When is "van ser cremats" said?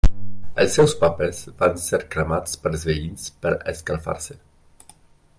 1.59-2.57